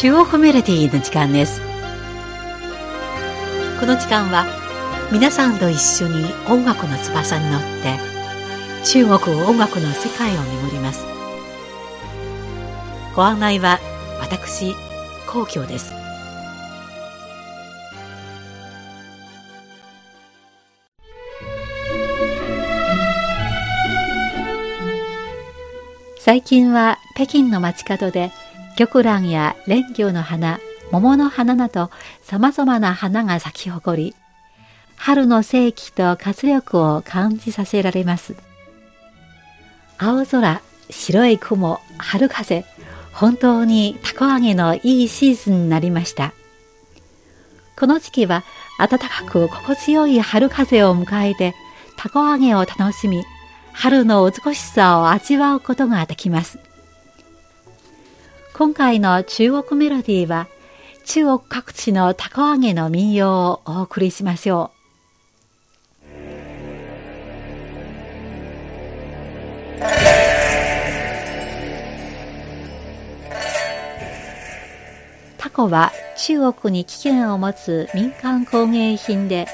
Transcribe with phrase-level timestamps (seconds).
[0.00, 1.60] 中央メロディの時間です
[3.78, 4.46] この時間は
[5.12, 7.98] 皆さんと一緒に音楽の翼に乗って
[8.82, 11.04] 中国音楽の世界を巡ります
[13.14, 13.78] ご案内は
[14.22, 14.74] 私
[15.30, 15.92] 皇居です
[26.18, 28.32] 最近は北京の街角で
[28.80, 30.58] 玉蘭や蓮魚の花、
[30.90, 31.90] 桃の花など
[32.22, 34.14] 様々な花が咲き誇り、
[34.96, 38.36] 春の世紀と活力を感じさせられます。
[39.98, 42.64] 青空、白い雲、春風、
[43.12, 46.32] 本当にたこ揚げのいいシーズンになりました。
[47.78, 48.44] この時期は
[48.78, 51.54] 暖かく心地よい春風を迎えて、
[51.98, 53.22] たこ揚げを楽しみ、
[53.74, 56.69] 春の美しさを味わうことができます。
[58.60, 60.46] 今回の中国メロディーは、
[61.06, 64.70] 中国各地のたこ揚げの民謡をお送りしましょ
[69.80, 69.86] う。
[75.38, 79.46] タコは中国に危険を持つ民間工芸品で、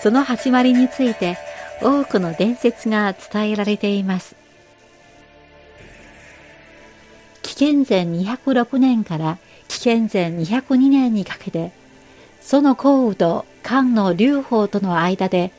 [0.00, 1.38] その始まりについて
[1.82, 4.36] 多くの伝説が伝えられています。
[7.58, 11.72] 紀元前206年から紀元前202年にかけて、
[12.40, 15.50] その降雨と漢の劉邦との間で、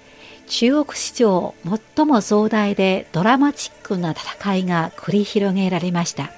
[0.48, 1.54] 中国史上
[1.98, 6.32] 最も壮大でドラマチックな戦いが繰り広げられました。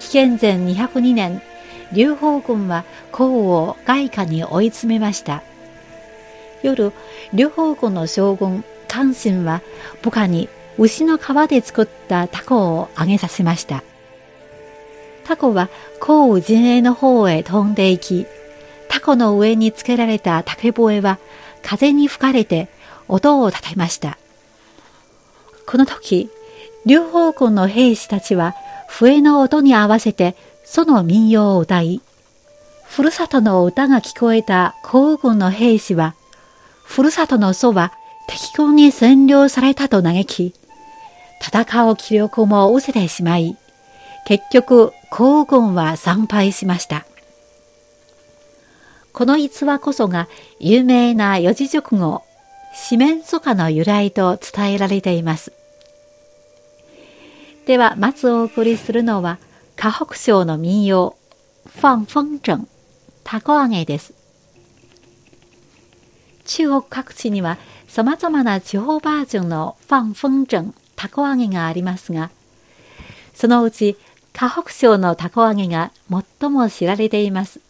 [0.00, 1.40] 紀元前202年、
[1.92, 5.42] 劉邦軍は降雨を外貨に追い詰めました。
[6.62, 6.92] 夜、
[7.32, 9.62] 両方軍の将軍、関心は
[10.02, 13.82] 部下に牛の皮で作ったタコをあげさせました。
[15.24, 15.68] タコは
[16.00, 18.26] 降雨陣営の方へ飛んでいき、
[18.88, 21.18] タコの上につけられた竹笛は
[21.62, 22.68] 風に吹かれて
[23.08, 24.18] 音を立てました。
[25.66, 26.30] この時、
[26.84, 28.54] 両方軍の兵士たちは
[28.88, 32.00] 笛の音に合わせてその民謡を歌い、
[32.84, 36.14] ふるさとの歌が聞こえた皇軍の兵士は
[36.84, 37.92] ふるさとの祖は
[38.28, 40.54] 敵軍に占領されたと嘆き、
[41.40, 43.56] 戦う気力も失せてしまい、
[44.26, 47.06] 結局、皇軍は参拝しました。
[49.12, 52.22] この逸話こそが有名な四字熟語、
[52.74, 55.52] 四面楚歌の由来と伝えられています。
[57.66, 59.38] では、まずお送りするのは、
[59.76, 61.16] 河北省の民謡、
[61.66, 62.68] ファンフンジョン、
[63.24, 64.14] たこ揚げです。
[66.46, 67.58] 中国各地には
[67.88, 72.30] 様々な地方バージョンのファンフンジョン、たこ揚げがありますが、
[73.34, 73.96] そのうち
[74.32, 75.92] 河北省のたこ揚げが
[76.40, 77.60] 最も知られています。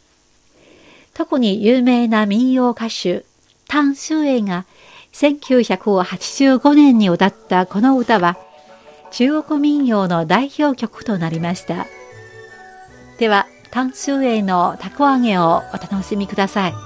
[1.14, 3.24] 特に有名な民謡歌手、
[3.68, 4.66] 譚秀英が
[5.12, 8.36] 1985年に歌ったこの歌は、
[9.10, 11.86] 中国民謡の代表曲となりました。
[13.18, 16.85] では、譚秀英のたこ揚げをお楽しみください。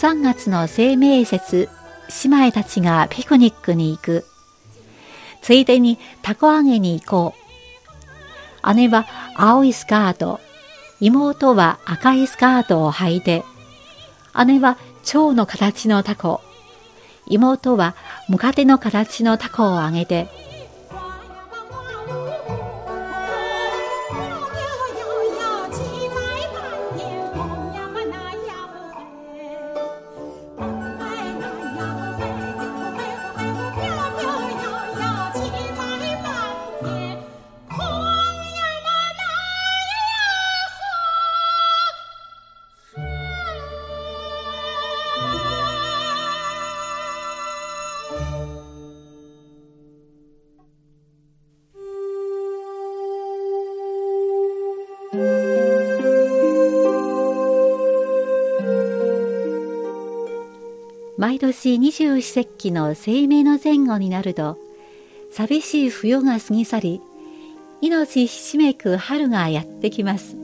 [0.00, 1.68] 3月の清明節、
[2.24, 4.24] 姉妹たちがピクニックに行く。
[5.42, 7.34] ついでにたこ揚げに行こ
[8.64, 8.74] う。
[8.74, 9.06] 姉は
[9.36, 10.40] 青いスカート、
[11.00, 13.44] 妹は赤いスカートを履いて、
[14.46, 16.40] 姉は蝶の形のタコ、
[17.26, 17.94] 妹は
[18.30, 20.28] ムカデの形のタコをあげて、
[61.20, 64.56] 毎年二十四節気の生命の前後になると、
[65.30, 67.02] 寂しい冬が過ぎ去り、
[67.82, 70.34] 命ひしめく春がやってきます。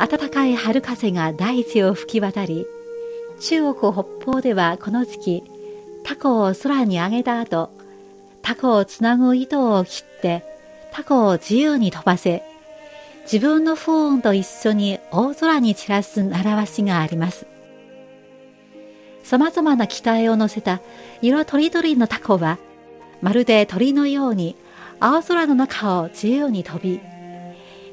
[0.00, 2.66] 暖かい春風が大地を吹き渡り、
[3.38, 5.44] 中国北方ではこの時期、
[6.02, 7.70] タコを空に上げた後、
[8.42, 10.42] タコをつなぐ糸を切って、
[10.90, 12.42] タコを自由に飛ばせ、
[13.32, 17.51] 自分の不運と一緒に大空に散らす習わしがあります。
[19.22, 20.80] 様々な機体を乗せた
[21.20, 22.58] 色とりどりのタコは、
[23.20, 24.56] まるで鳥のように
[25.00, 27.00] 青空の中を自由に飛び、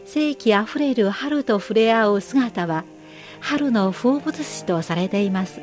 [0.05, 2.83] 世紀あふれる春と触れ合う姿は、
[3.39, 5.61] 春の風物詩とされています。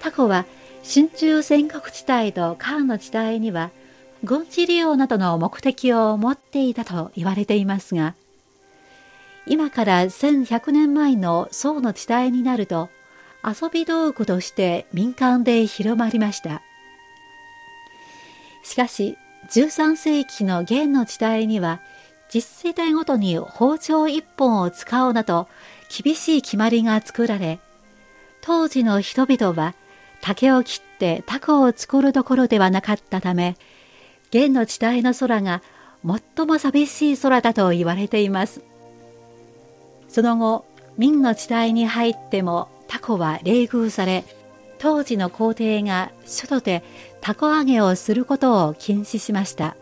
[0.00, 0.46] タコは
[0.82, 3.70] 真鍮戦国地帯と漢の時代には
[4.24, 8.14] 軍事利用などの目的を持っていたと言われていますが、
[9.46, 12.88] 今から1100年前の宋の時代になると、
[13.44, 16.62] 遊び道具として民間で広まりました。
[18.62, 19.16] しかし、
[19.50, 21.80] 13世紀の元の時代には、
[22.32, 25.48] 実世代ごとに包丁一本を使うなど
[26.04, 27.58] 厳しい決まりが作られ、
[28.42, 29.74] 当時の人々は
[30.20, 33.56] 竹を切ってタコを作るどころではなかったため、
[34.30, 35.62] 元の時代の空が
[36.06, 38.62] 最も寂しい空だと言われています。
[40.08, 40.64] その後、
[40.96, 44.24] 明の時代に入ってもタコは冷遇され、
[44.78, 46.82] 当時の皇帝が書土で
[47.20, 49.76] タコ揚げをすることを禁止しました。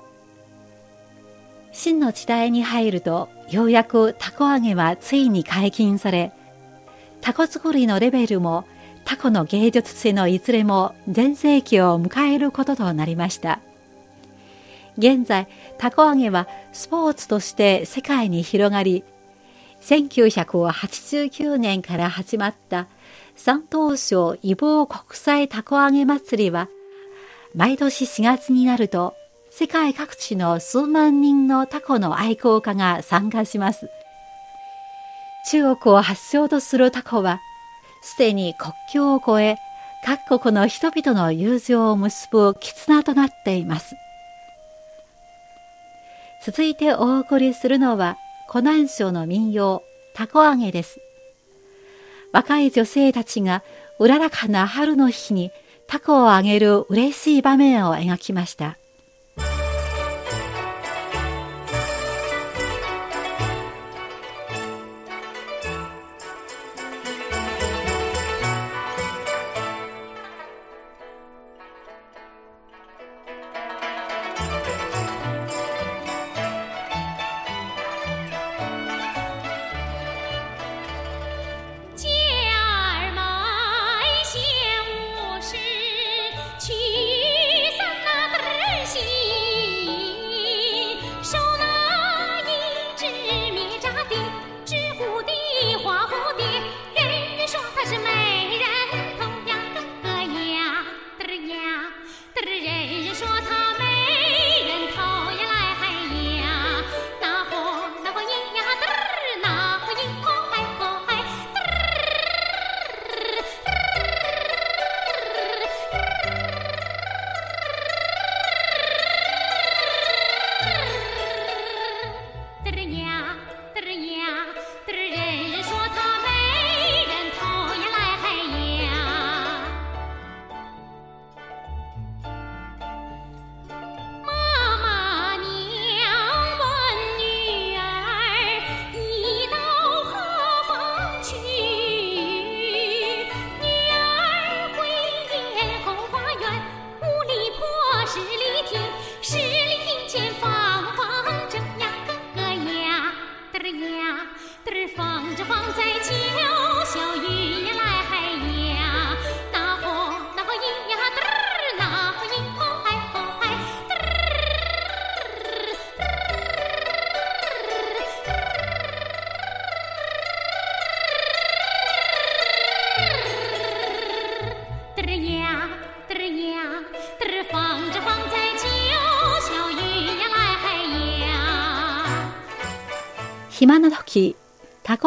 [1.72, 6.32] 真の時代に入ると、ようやくタコ揚げはついに解禁され、
[7.22, 8.66] タコ作りのレベルも
[9.06, 13.60] タコの芸術性のいずれも全盛期を迎えることとなりました。
[14.98, 19.02] 現在、タコ揚げはスポーツとして世界に広がり、
[19.80, 22.86] 1989年から始まった
[23.38, 26.68] 山東省異房国際タコ揚げ祭りは、
[27.54, 29.14] 毎年4月になると、
[29.50, 33.88] 世界各地の数万人のタコの愛好家が参加します。
[35.50, 37.38] 中国を発祥とするタコは、
[38.02, 39.56] すでに国境を越え、
[40.04, 43.94] 各国の人々の友情を結ぶ絆となっています。
[46.44, 48.16] 続いてお送りするのは、
[48.48, 50.98] 湖南省の民謡、たこ揚げです。
[52.38, 53.64] 若い女性たちが
[53.98, 55.50] うららかな春の日に
[55.88, 58.78] タコをあげる嬉しい場面を描きました。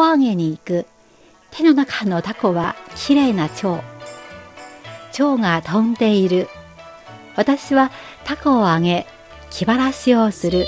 [0.01, 0.87] タコ揚げに行く。
[1.51, 3.83] 手の中のタコはきれいな蝶。
[5.11, 6.47] 蝶が飛んでいる。
[7.35, 7.91] 私は
[8.23, 9.05] タコをあげ、
[9.51, 10.65] 気晴らしをする。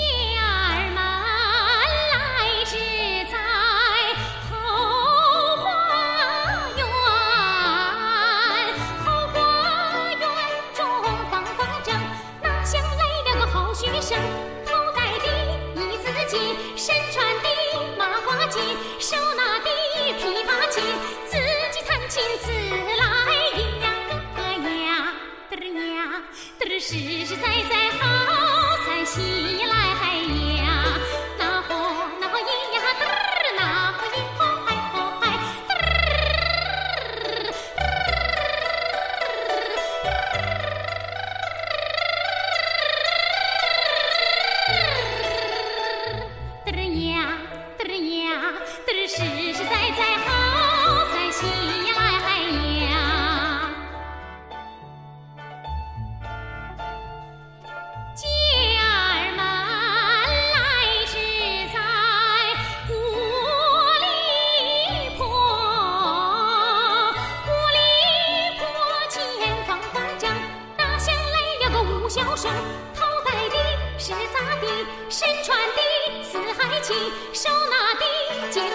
[72.16, 72.50] 来了个五小声，
[72.94, 73.56] 头戴的
[73.98, 74.66] 是咋的？
[75.10, 76.94] 身穿的四海旗，
[77.32, 78.70] 手拿的剑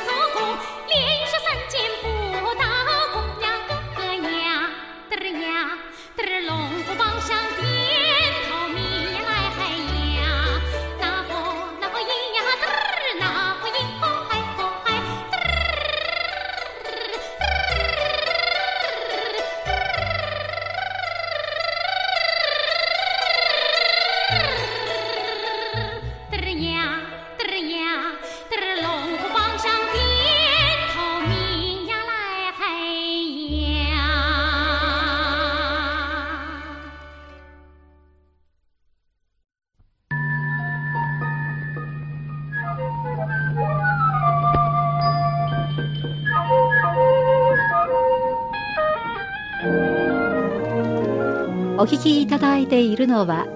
[51.80, 53.48] お聞きいただいているのは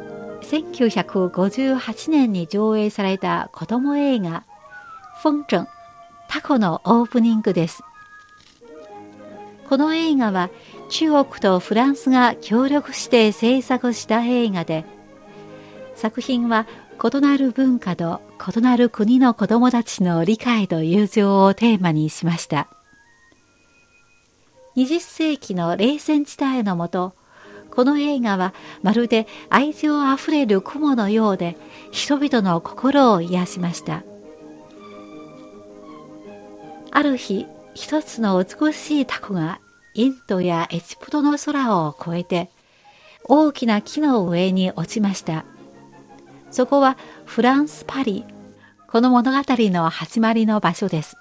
[0.43, 4.45] 1958年に上映された子供映画
[5.21, 5.67] 「フォンチョン
[6.29, 7.83] タコ」のオープニングです。
[9.67, 10.49] この映画は
[10.87, 14.85] 中国とフランスが協力して制作した映画で
[15.95, 16.65] 作品は
[17.03, 18.21] 異なる文化と
[18.55, 22.69] 異なる国の子供たちの理解と友情をテーマにしました。
[24.77, 27.15] 20世紀の冷戦地帯のもと
[27.73, 28.53] この映画は
[28.83, 31.57] まるで愛情あふれる雲のようで
[31.91, 34.03] 人々の心を癒しました。
[36.91, 39.59] ある日一つの美しいタコが
[39.95, 42.51] インドやエジプトの空を越えて
[43.23, 45.43] 大きな木の上に落ちました。
[46.51, 48.23] そこはフランス・パリ
[48.87, 51.17] この物語の始まりの場所です。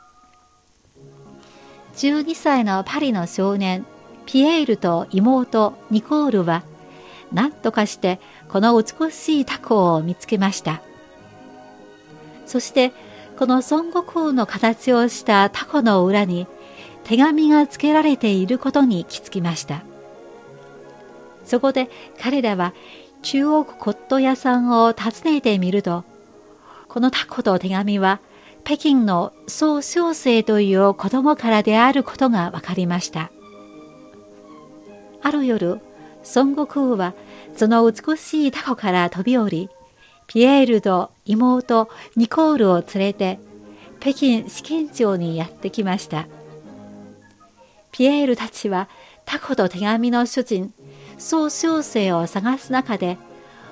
[1.96, 3.86] 12歳のパリの少年
[4.26, 6.64] ピエールと妹ニコールは
[7.32, 10.82] 何とかしてこの美しいタコを見つけました。
[12.46, 12.92] そして
[13.38, 16.46] この孫悟空の形をしたタコの裏に
[17.04, 19.82] 手紙が付けられていることに気づきました。
[21.44, 21.88] そこで
[22.20, 22.72] 彼らは
[23.22, 26.04] 中国骨董屋さんを訪ねてみると
[26.88, 28.20] このタコと手紙は
[28.64, 33.32] 北京の宋小生という子供からであることが分かりました。
[35.22, 35.80] ある夜
[36.34, 37.14] 孫悟空は
[37.56, 39.70] その美しいタコから飛び降り
[40.26, 43.38] ピエールと妹ニコールを連れて
[44.00, 46.26] 北京試験場にやってきました。
[47.92, 48.88] ピエールたちは
[49.26, 50.72] タコと手紙の主人
[51.18, 53.18] 宋小生を探す中で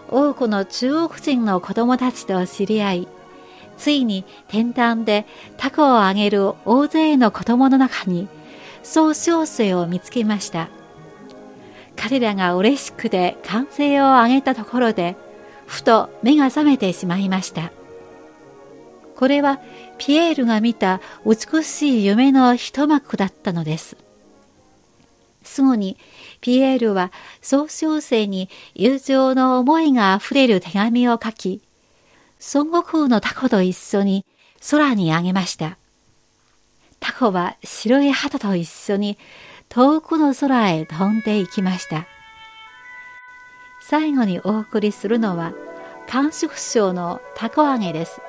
[0.08, 3.08] 多くの中国人の子供たちと知り合い
[3.78, 5.26] ついに天壇で
[5.56, 8.28] タコをあげる大勢の子供の中に
[8.82, 10.68] 宋小生を見つけました。
[12.00, 15.16] 彼らが嬉しくて歓声を上げたところで
[15.66, 17.72] ふと目が覚めてしまいました。
[19.16, 19.60] これは
[19.98, 23.98] ピエールが見た美しい夢の一幕だったのです。
[25.42, 25.98] すぐに
[26.40, 31.60] ピエールは総小生に友情の思いがあふれる手紙を書き
[32.54, 34.24] 孫悟空のタコと一緒に
[34.70, 35.76] 空に上げました。
[36.98, 39.18] タコは白い鳩と一緒に
[39.70, 42.08] 遠くの空へ飛んでいきました。
[43.80, 45.52] 最後にお送りするのは
[46.08, 48.20] 甘粛省のたこ揚げです。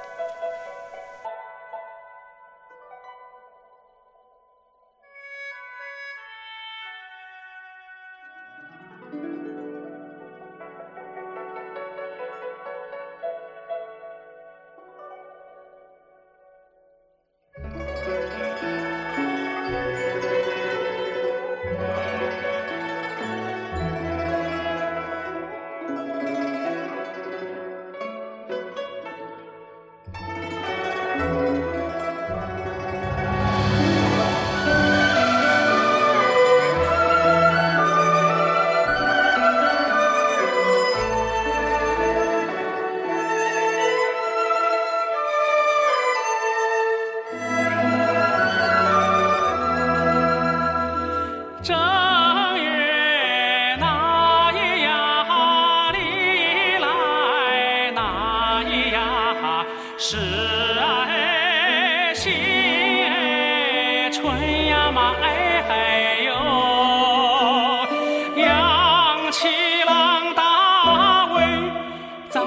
[60.03, 60.17] 是
[60.79, 66.33] 哎喜哎春呀嘛哎嗨哟，
[68.35, 69.47] 扬起
[69.85, 71.45] 郎大卫
[72.31, 72.41] 在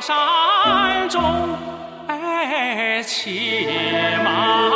[0.00, 1.20] 山中
[2.06, 3.66] 哎骑
[4.22, 4.67] 马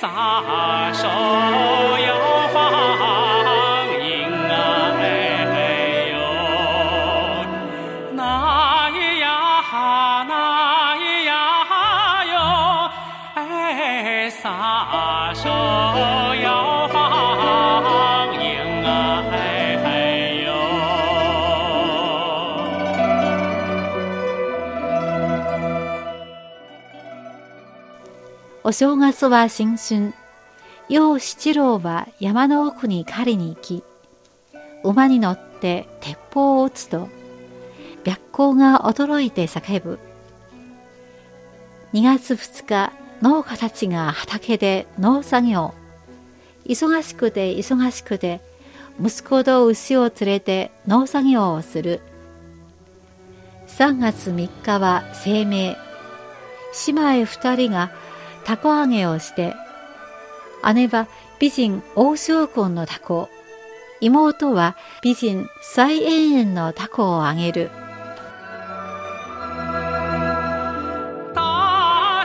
[0.00, 1.49] 撒手。
[28.70, 30.14] お正月は新春。
[30.88, 33.82] 楊七郎は山の奥に狩りに行き、
[34.84, 37.08] 馬に乗って鉄砲を撃つと、
[38.04, 39.98] 白光が驚いて叫ぶ。
[41.94, 45.74] 2月2日、農家たちが畑で農作業。
[46.64, 48.40] 忙しくて忙しくて、
[49.04, 52.00] 息子と牛を連れて農作業をする。
[53.66, 55.74] 3月3日は清明。
[56.86, 57.90] 姉妹二人が
[58.50, 59.54] たこ揚げをして、
[60.74, 61.06] 姉は
[61.38, 63.28] 美人大将軍のタコ、
[64.00, 67.70] 妹は美人最永遠のタコを揚げる。
[71.32, 72.24] 大